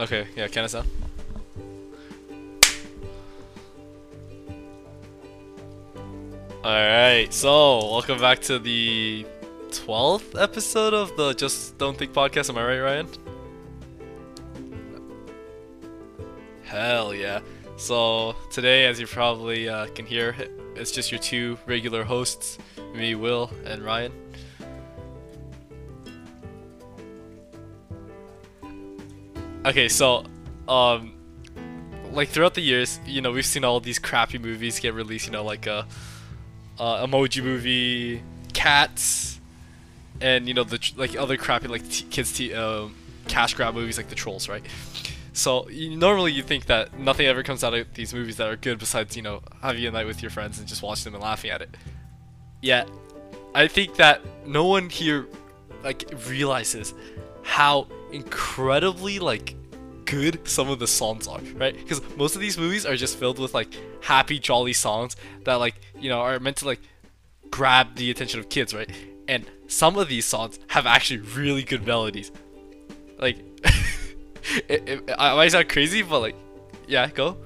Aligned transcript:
Okay, 0.00 0.26
yeah, 0.34 0.48
can 0.48 0.64
I 0.64 0.66
sound? 0.66 0.88
Alright, 6.64 7.34
so 7.34 7.90
welcome 7.90 8.18
back 8.18 8.38
to 8.42 8.58
the 8.58 9.26
12th 9.68 10.40
episode 10.40 10.94
of 10.94 11.14
the 11.18 11.34
Just 11.34 11.76
Don't 11.76 11.98
Think 11.98 12.14
podcast. 12.14 12.48
Am 12.48 12.56
I 12.56 12.64
right, 12.64 12.80
Ryan? 12.80 13.08
Hell 16.64 17.12
yeah. 17.14 17.40
So, 17.76 18.34
today, 18.50 18.86
as 18.86 18.98
you 18.98 19.06
probably 19.06 19.68
uh, 19.68 19.88
can 19.88 20.06
hear, 20.06 20.34
it's 20.76 20.92
just 20.92 21.12
your 21.12 21.20
two 21.20 21.58
regular 21.66 22.04
hosts, 22.04 22.56
me, 22.94 23.14
Will, 23.16 23.50
and 23.66 23.82
Ryan. 23.84 24.12
Okay, 29.64 29.88
so, 29.88 30.24
um, 30.68 31.12
like 32.12 32.28
throughout 32.28 32.54
the 32.54 32.62
years, 32.62 32.98
you 33.04 33.20
know, 33.20 33.30
we've 33.30 33.44
seen 33.44 33.62
all 33.62 33.78
these 33.78 33.98
crappy 33.98 34.38
movies 34.38 34.80
get 34.80 34.94
released. 34.94 35.26
You 35.26 35.32
know, 35.32 35.44
like 35.44 35.66
a, 35.66 35.86
uh, 36.78 36.82
uh, 36.82 37.06
emoji 37.06 37.42
movie, 37.42 38.22
Cats, 38.54 39.38
and 40.20 40.48
you 40.48 40.54
know 40.54 40.64
the 40.64 40.92
like 40.96 41.16
other 41.16 41.36
crappy 41.36 41.68
like 41.68 41.88
t- 41.88 42.06
kids 42.10 42.32
t- 42.32 42.54
um, 42.54 42.94
cash 43.28 43.54
grab 43.54 43.74
movies 43.74 43.98
like 43.98 44.08
the 44.08 44.14
Trolls, 44.14 44.48
right? 44.48 44.64
So 45.34 45.68
you, 45.68 45.96
normally 45.96 46.32
you 46.32 46.42
think 46.42 46.66
that 46.66 46.98
nothing 46.98 47.26
ever 47.26 47.42
comes 47.42 47.62
out 47.62 47.74
of 47.74 47.92
these 47.94 48.12
movies 48.14 48.36
that 48.38 48.48
are 48.48 48.56
good 48.56 48.78
besides 48.78 49.14
you 49.14 49.22
know 49.22 49.42
having 49.62 49.84
a 49.84 49.90
night 49.90 50.06
with 50.06 50.22
your 50.22 50.30
friends 50.30 50.58
and 50.58 50.66
just 50.66 50.82
watching 50.82 51.04
them 51.04 51.14
and 51.14 51.22
laughing 51.22 51.50
at 51.50 51.60
it. 51.60 51.76
Yet, 52.62 52.90
I 53.54 53.68
think 53.68 53.96
that 53.96 54.22
no 54.46 54.64
one 54.64 54.88
here 54.88 55.26
like 55.84 56.10
realizes 56.28 56.94
how 57.42 57.86
incredibly 58.12 59.18
like 59.18 59.56
good 60.04 60.46
some 60.48 60.68
of 60.68 60.78
the 60.78 60.86
songs 60.86 61.28
are, 61.28 61.40
right? 61.54 61.76
Because 61.76 62.00
most 62.16 62.34
of 62.34 62.40
these 62.40 62.58
movies 62.58 62.84
are 62.84 62.96
just 62.96 63.18
filled 63.18 63.38
with 63.38 63.54
like 63.54 63.68
happy, 64.00 64.38
jolly 64.38 64.72
songs 64.72 65.16
that 65.44 65.54
like 65.54 65.74
you 65.98 66.08
know 66.08 66.20
are 66.20 66.38
meant 66.40 66.58
to 66.58 66.66
like 66.66 66.80
grab 67.50 67.96
the 67.96 68.10
attention 68.10 68.40
of 68.40 68.48
kids, 68.48 68.74
right? 68.74 68.90
And 69.28 69.44
some 69.68 69.96
of 69.96 70.08
these 70.08 70.26
songs 70.26 70.58
have 70.68 70.86
actually 70.86 71.20
really 71.20 71.62
good 71.62 71.86
melodies. 71.86 72.32
Like, 73.18 73.38
it, 74.68 74.88
it, 74.88 75.10
I 75.16 75.34
might 75.34 75.52
sound 75.52 75.68
crazy, 75.68 76.02
but 76.02 76.20
like, 76.20 76.36
yeah, 76.88 77.08
go. 77.08 77.36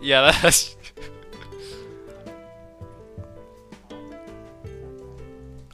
Yeah, 0.00 0.30
that's. 0.42 0.76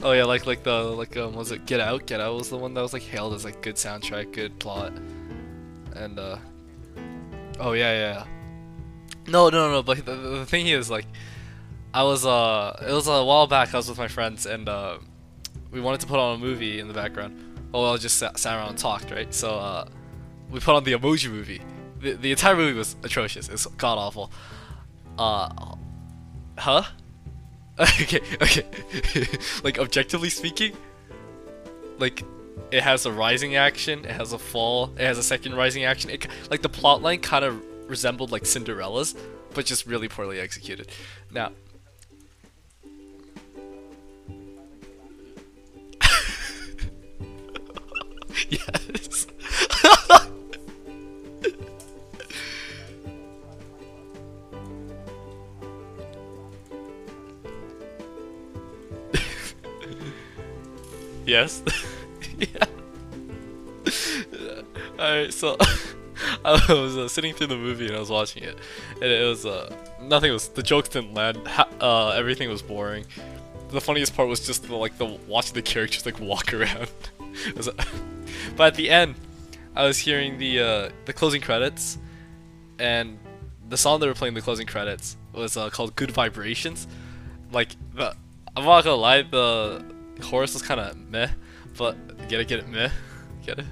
oh 0.01 0.11
yeah, 0.11 0.23
like 0.23 0.45
like 0.45 0.63
the 0.63 0.83
like 0.83 1.15
um 1.17 1.33
was 1.33 1.51
it 1.51 1.65
Get 1.65 1.79
Out? 1.79 2.05
Get 2.05 2.19
Out 2.19 2.35
was 2.35 2.49
the 2.49 2.57
one 2.57 2.73
that 2.73 2.81
was 2.81 2.93
like 2.93 3.03
hailed 3.03 3.33
as 3.33 3.45
like 3.45 3.61
good 3.61 3.75
soundtrack, 3.75 4.33
good 4.33 4.59
plot, 4.59 4.93
and 5.95 6.19
uh. 6.19 6.37
Oh 7.59 7.73
yeah, 7.73 7.93
yeah. 7.93 8.25
No, 9.27 9.49
no, 9.49 9.71
no. 9.71 9.83
But 9.83 10.05
the, 10.05 10.15
the 10.15 10.45
thing 10.45 10.67
is, 10.67 10.89
like, 10.89 11.05
I 11.93 12.03
was 12.03 12.25
uh, 12.25 12.77
it 12.87 12.91
was 12.91 13.07
a 13.07 13.23
while 13.23 13.47
back. 13.47 13.73
I 13.73 13.77
was 13.77 13.87
with 13.89 13.97
my 13.97 14.07
friends, 14.07 14.45
and 14.45 14.67
uh, 14.67 14.97
we 15.71 15.79
wanted 15.81 16.01
to 16.01 16.07
put 16.07 16.19
on 16.19 16.35
a 16.35 16.37
movie 16.39 16.79
in 16.79 16.87
the 16.87 16.93
background. 16.93 17.39
Oh, 17.73 17.81
well, 17.83 17.97
just 17.97 18.17
sat, 18.17 18.37
sat 18.37 18.55
around 18.55 18.69
and 18.69 18.77
talked, 18.77 19.11
right? 19.11 19.33
So 19.33 19.55
uh, 19.57 19.87
we 20.49 20.59
put 20.59 20.75
on 20.75 20.83
the 20.83 20.93
Emoji 20.93 21.29
Movie. 21.31 21.61
The, 22.03 22.13
the 22.13 22.31
entire 22.31 22.55
movie 22.55 22.77
was 22.77 22.97
atrocious. 23.01 23.47
It's 23.47 23.65
god 23.65 23.97
awful. 23.97 24.29
Uh, 25.17 25.75
huh? 26.57 26.83
okay, 27.79 28.19
okay. 28.41 28.65
like 29.63 29.79
objectively 29.79 30.29
speaking, 30.29 30.75
like 31.99 32.23
it 32.71 32.83
has 32.83 33.05
a 33.05 33.11
rising 33.11 33.55
action, 33.55 34.03
it 34.03 34.11
has 34.11 34.33
a 34.33 34.37
fall, 34.37 34.91
it 34.97 35.05
has 35.05 35.17
a 35.17 35.23
second 35.23 35.55
rising 35.55 35.85
action. 35.85 36.09
It, 36.09 36.27
like 36.51 36.61
the 36.61 36.69
plot 36.69 37.01
line 37.01 37.21
kind 37.21 37.45
of 37.45 37.63
resembled 37.89 38.31
like 38.31 38.45
Cinderella's, 38.45 39.15
but 39.53 39.65
just 39.65 39.85
really 39.85 40.09
poorly 40.09 40.41
executed. 40.41 40.89
Now. 41.31 41.53
yes. 48.49 49.02
Yes. 61.25 61.63
yeah. 62.37 62.65
Alright, 64.99 65.33
so 65.33 65.57
I 66.45 66.51
was 66.69 66.97
uh, 66.97 67.07
sitting 67.07 67.33
through 67.33 67.47
the 67.47 67.57
movie 67.57 67.87
and 67.87 67.95
I 67.95 67.99
was 67.99 68.09
watching 68.09 68.43
it, 68.43 68.57
and 68.95 69.03
it 69.03 69.27
was 69.27 69.45
uh 69.45 69.73
nothing 70.01 70.31
was 70.31 70.49
the 70.49 70.63
jokes 70.63 70.89
didn't 70.89 71.13
land. 71.13 71.45
Ha 71.47 71.67
uh, 71.81 72.09
everything 72.09 72.49
was 72.49 72.61
boring. 72.61 73.05
The 73.69 73.81
funniest 73.81 74.15
part 74.15 74.29
was 74.29 74.45
just 74.45 74.67
the, 74.67 74.75
like 74.75 74.97
the 74.97 75.05
watching 75.27 75.55
the 75.55 75.61
characters 75.61 76.05
like 76.05 76.19
walk 76.19 76.53
around. 76.57 76.89
Was, 77.55 77.69
but 78.55 78.67
at 78.67 78.75
the 78.75 78.89
end, 78.89 79.15
I 79.75 79.85
was 79.85 79.97
hearing 79.97 80.37
the 80.37 80.59
uh, 80.59 80.89
the 81.05 81.13
closing 81.13 81.41
credits, 81.41 81.97
and 82.79 83.17
the 83.67 83.77
song 83.77 83.99
they 83.99 84.07
were 84.07 84.13
playing 84.13 84.35
the 84.35 84.41
closing 84.41 84.67
credits 84.67 85.17
was 85.33 85.57
uh, 85.57 85.69
called 85.69 85.95
"Good 85.95 86.11
Vibrations." 86.11 86.87
Like 87.51 87.75
the, 87.95 88.15
I'm 88.55 88.65
not 88.65 88.83
gonna 88.83 88.95
lie, 88.95 89.23
the 89.23 89.83
chorus 90.21 90.53
was 90.53 90.61
kind 90.61 90.79
of 90.79 90.95
meh, 91.09 91.29
but 91.77 92.29
get 92.29 92.39
it, 92.39 92.47
get 92.47 92.59
it, 92.59 92.67
meh, 92.67 92.89
get 93.45 93.59
it. 93.59 93.65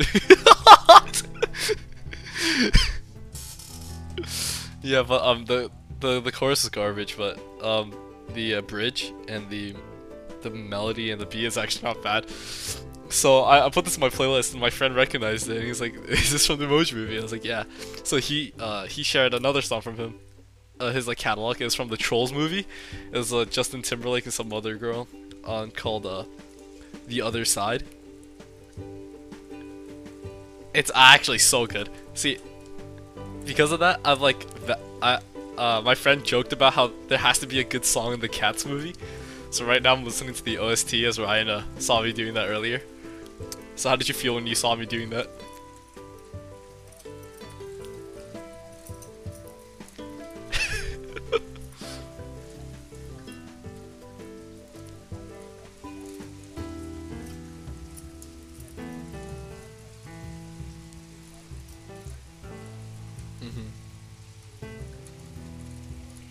yeah, 4.82 5.02
but 5.02 5.22
um, 5.22 5.44
the 5.44 5.70
the 6.00 6.20
the 6.20 6.32
chorus 6.32 6.64
is 6.64 6.70
garbage, 6.70 7.16
but 7.16 7.38
um, 7.62 7.94
the 8.34 8.56
uh, 8.56 8.60
bridge 8.62 9.12
and 9.28 9.48
the 9.50 9.74
the 10.42 10.50
melody 10.50 11.10
and 11.10 11.20
the 11.20 11.26
beat 11.26 11.44
is 11.44 11.58
actually 11.58 11.84
not 11.84 12.02
bad. 12.02 12.26
So 13.10 13.40
I, 13.40 13.66
I 13.66 13.70
put 13.70 13.84
this 13.84 13.96
in 13.96 14.00
my 14.00 14.08
playlist 14.08 14.52
and 14.52 14.60
my 14.60 14.70
friend 14.70 14.94
recognized 14.94 15.50
it 15.50 15.56
and 15.56 15.66
he's 15.66 15.80
like, 15.80 15.94
"Is 16.08 16.32
this 16.32 16.46
from 16.46 16.58
the 16.58 16.66
Emoji 16.66 16.94
Movie?" 16.94 17.18
I 17.18 17.22
was 17.22 17.32
like, 17.32 17.44
"Yeah." 17.44 17.64
So 18.04 18.16
he 18.16 18.52
uh 18.58 18.86
he 18.86 19.02
shared 19.02 19.34
another 19.34 19.62
song 19.62 19.80
from 19.80 19.96
him. 19.96 20.14
Uh, 20.78 20.92
his 20.92 21.06
like 21.06 21.18
catalog 21.18 21.60
is 21.60 21.74
from 21.74 21.88
the 21.88 21.96
Trolls 21.98 22.32
movie. 22.32 22.66
It 23.12 23.18
was 23.18 23.34
uh, 23.34 23.44
Justin 23.44 23.82
Timberlake 23.82 24.24
and 24.24 24.32
some 24.32 24.50
other 24.50 24.76
girl 24.76 25.08
on 25.44 25.70
called 25.70 26.06
uh 26.06 26.24
The 27.06 27.22
Other 27.22 27.44
Side. 27.44 27.84
It's 30.72 30.90
actually 30.94 31.38
so 31.38 31.66
good. 31.66 31.88
See, 32.14 32.38
because 33.44 33.72
of 33.72 33.80
that, 33.80 34.00
I've 34.04 34.20
like 34.20 34.46
I 35.02 35.20
uh 35.58 35.80
my 35.84 35.94
friend 35.94 36.24
joked 36.24 36.52
about 36.52 36.74
how 36.74 36.92
there 37.08 37.18
has 37.18 37.38
to 37.40 37.46
be 37.46 37.60
a 37.60 37.64
good 37.64 37.84
song 37.84 38.14
in 38.14 38.20
the 38.20 38.28
Cats 38.28 38.64
movie. 38.64 38.94
So 39.50 39.64
right 39.64 39.82
now 39.82 39.94
I'm 39.94 40.04
listening 40.04 40.34
to 40.34 40.44
the 40.44 40.58
OST 40.58 40.94
as 40.94 41.18
Ryan 41.18 41.48
uh, 41.48 41.64
saw 41.78 42.02
me 42.02 42.12
doing 42.12 42.34
that 42.34 42.48
earlier. 42.48 42.80
So 43.74 43.88
how 43.88 43.96
did 43.96 44.06
you 44.08 44.14
feel 44.14 44.36
when 44.36 44.46
you 44.46 44.54
saw 44.54 44.76
me 44.76 44.86
doing 44.86 45.10
that? 45.10 45.28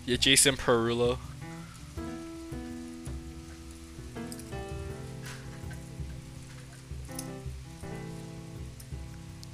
Yeah, 0.09 0.15
Jason 0.15 0.55
Derulo. 0.55 1.19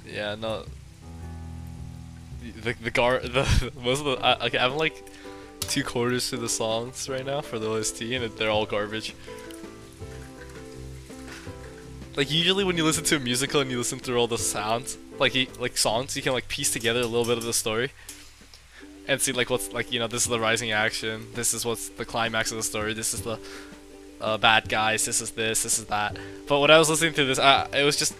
Yeah, 0.06 0.34
no. 0.36 0.64
The 2.62 2.72
the 2.72 2.90
gar 2.90 3.18
the 3.22 3.70
most 3.84 3.98
of 3.98 4.06
the 4.06 4.12
I, 4.24 4.46
okay, 4.46 4.56
I'm 4.56 4.78
like 4.78 5.04
two 5.60 5.84
quarters 5.84 6.30
to 6.30 6.38
the 6.38 6.48
songs 6.48 7.06
right 7.06 7.26
now 7.26 7.42
for 7.42 7.58
the 7.58 7.68
OST, 7.68 8.00
and 8.00 8.24
they're 8.38 8.48
all 8.48 8.64
garbage. 8.64 9.14
Like 12.16 12.30
usually 12.30 12.64
when 12.64 12.78
you 12.78 12.84
listen 12.84 13.04
to 13.04 13.16
a 13.16 13.20
musical 13.20 13.60
and 13.60 13.70
you 13.70 13.76
listen 13.76 13.98
through 13.98 14.16
all 14.16 14.26
the 14.26 14.38
sounds, 14.38 14.96
like 15.18 15.34
you, 15.34 15.48
like 15.60 15.76
songs, 15.76 16.16
you 16.16 16.22
can 16.22 16.32
like 16.32 16.48
piece 16.48 16.72
together 16.72 17.00
a 17.00 17.06
little 17.06 17.26
bit 17.26 17.36
of 17.36 17.44
the 17.44 17.52
story 17.52 17.90
and 19.08 19.20
see 19.20 19.32
like 19.32 19.50
what's 19.50 19.72
like 19.72 19.92
you 19.92 19.98
know 19.98 20.06
this 20.06 20.22
is 20.22 20.28
the 20.28 20.40
rising 20.40 20.72
action, 20.72 21.26
this 21.34 21.54
is 21.54 21.64
what's 21.64 21.88
the 21.90 22.04
climax 22.04 22.50
of 22.50 22.56
the 22.56 22.62
story, 22.62 22.94
this 22.94 23.14
is 23.14 23.22
the 23.22 23.38
uh, 24.20 24.38
bad 24.38 24.68
guys, 24.68 25.04
this 25.04 25.20
is 25.20 25.30
this, 25.32 25.62
this 25.62 25.78
is 25.78 25.86
that. 25.86 26.16
But 26.46 26.60
when 26.60 26.70
I 26.70 26.78
was 26.78 26.88
listening 26.90 27.14
to 27.14 27.24
this, 27.24 27.38
uh, 27.38 27.68
it 27.72 27.84
was 27.84 27.96
just 27.96 28.14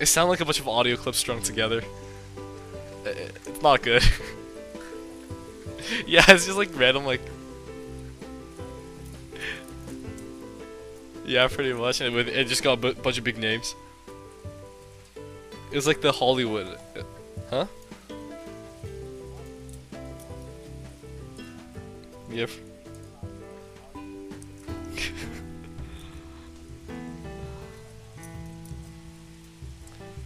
it 0.00 0.06
sounded 0.06 0.30
like 0.30 0.40
a 0.40 0.44
bunch 0.44 0.60
of 0.60 0.68
audio 0.68 0.96
clips 0.96 1.18
strung 1.18 1.42
together. 1.42 1.82
It's 3.04 3.62
not 3.62 3.82
good. 3.82 4.02
yeah, 6.06 6.24
it's 6.28 6.46
just 6.46 6.58
like 6.58 6.70
random 6.74 7.04
like. 7.04 7.20
Yeah, 11.26 11.48
pretty 11.48 11.72
much, 11.72 12.02
and 12.02 12.14
it 12.16 12.48
just 12.48 12.62
got 12.62 12.84
a 12.84 12.92
bunch 12.94 13.16
of 13.16 13.24
big 13.24 13.38
names. 13.38 13.74
It 15.72 15.76
was 15.76 15.86
like 15.86 16.02
the 16.02 16.12
Hollywood, 16.12 16.66
uh, 16.66 17.02
huh? 17.48 17.66
Yep. 22.34 22.50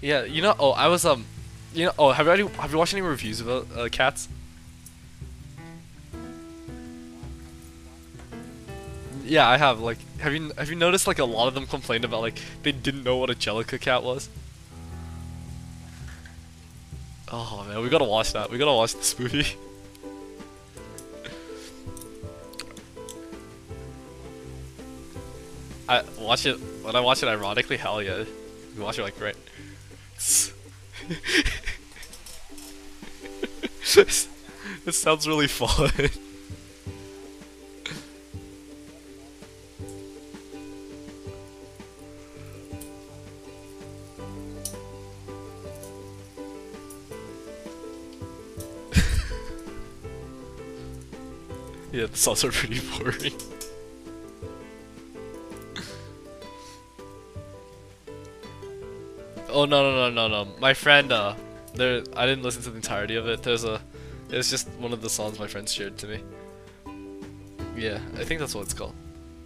yeah, 0.00 0.24
you 0.24 0.40
know. 0.40 0.54
Oh, 0.58 0.70
I 0.70 0.88
was 0.88 1.04
um, 1.04 1.26
you 1.74 1.84
know. 1.84 1.92
Oh, 1.98 2.12
have 2.12 2.24
you 2.24 2.30
already 2.30 2.48
have 2.56 2.72
you 2.72 2.78
watched 2.78 2.94
any 2.94 3.02
reviews 3.02 3.42
about 3.42 3.66
uh, 3.76 3.90
cats? 3.90 4.26
Yeah, 9.22 9.46
I 9.46 9.58
have. 9.58 9.80
Like, 9.80 9.98
have 10.20 10.32
you 10.32 10.50
have 10.56 10.70
you 10.70 10.76
noticed 10.76 11.06
like 11.06 11.18
a 11.18 11.26
lot 11.26 11.46
of 11.46 11.52
them 11.54 11.66
complained 11.66 12.06
about 12.06 12.22
like 12.22 12.40
they 12.62 12.72
didn't 12.72 13.04
know 13.04 13.18
what 13.18 13.28
a 13.28 13.34
Jellicle 13.34 13.78
cat 13.78 14.02
was? 14.02 14.30
Oh 17.30 17.66
man, 17.68 17.82
we 17.82 17.90
gotta 17.90 18.06
watch 18.06 18.32
that. 18.32 18.50
We 18.50 18.56
gotta 18.56 18.72
watch 18.72 18.94
this 18.94 19.18
movie. 19.18 19.56
I 25.88 26.04
watch 26.18 26.44
it 26.44 26.56
when 26.82 26.94
I 26.94 27.00
watch 27.00 27.22
it 27.22 27.28
ironically. 27.28 27.78
Hell 27.78 28.02
yeah, 28.02 28.24
you 28.76 28.82
watch 28.82 28.98
it 28.98 29.02
like 29.02 29.18
right. 29.20 29.34
this, 33.94 34.28
sounds 34.90 35.26
really 35.26 35.46
fun. 35.46 35.90
yeah, 51.92 52.04
the 52.06 52.16
songs 52.16 52.44
are 52.44 52.52
pretty 52.52 52.80
boring. 52.98 53.32
Oh 59.58 59.64
no 59.64 59.82
no 59.82 60.08
no 60.08 60.28
no 60.28 60.44
no! 60.44 60.52
My 60.60 60.72
friend, 60.72 61.10
uh, 61.10 61.34
there. 61.74 62.04
I 62.14 62.26
didn't 62.26 62.44
listen 62.44 62.62
to 62.62 62.70
the 62.70 62.76
entirety 62.76 63.16
of 63.16 63.26
it. 63.26 63.42
There's 63.42 63.64
a, 63.64 63.80
it's 64.30 64.50
just 64.50 64.68
one 64.78 64.92
of 64.92 65.02
the 65.02 65.10
songs 65.10 65.40
my 65.40 65.48
friend 65.48 65.68
shared 65.68 65.98
to 65.98 66.06
me. 66.06 66.22
Yeah, 67.76 67.98
I 68.16 68.22
think 68.22 68.38
that's 68.38 68.54
what 68.54 68.62
it's 68.62 68.72
called. 68.72 68.94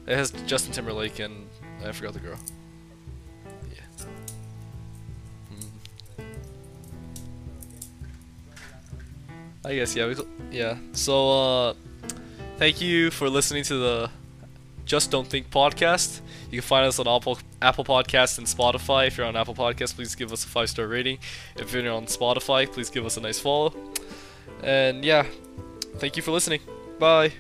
It 0.07 0.15
has 0.15 0.31
Justin 0.47 0.75
Timberlake 0.75 1.19
and 1.19 1.49
I 1.83 1.93
forgot 1.93 2.13
the 2.13 2.21
girl. 2.21 2.39
Yeah. 3.71 4.05
Mm. 6.19 6.25
I 9.65 9.75
guess 9.77 9.97
yeah. 9.97 10.09
We, 10.09 10.17
yeah. 10.51 10.77
So 10.93 11.31
uh, 11.31 11.75
thank 12.59 12.83
you 12.83 13.11
for 13.11 13.31
listening 13.31 13.65
to 13.65 13.77
the 13.77 14.11
Just 14.85 15.11
Don't 15.11 15.27
Think 15.27 15.49
podcast. 15.51 16.21
You 16.51 16.61
can 16.61 16.69
find 16.69 16.85
us 16.85 16.99
on 16.99 17.09
Apple 17.09 17.39
Apple 17.63 17.85
Podcasts 17.85 18.39
and 18.39 18.47
Spotify. 18.47 19.07
If 19.07 19.17
you're 19.17 19.27
on 19.27 19.37
Apple 19.37 19.55
Podcasts, 19.55 19.95
please 19.95 20.15
give 20.15 20.33
us 20.33 20.45
a 20.45 20.49
five 20.49 20.69
star 20.69 20.87
rating. 20.87 21.19
If 21.57 21.73
you're 21.73 21.91
on 21.91 22.07
Spotify, 22.07 22.71
please 22.71 22.91
give 22.91 23.07
us 23.07 23.17
a 23.17 23.21
nice 23.21 23.39
follow. 23.39 23.75
And 24.63 25.05
yeah, 25.05 25.27
thank 25.97 26.17
you 26.17 26.23
for 26.23 26.33
listening. 26.33 26.61
Bye. 26.99 27.33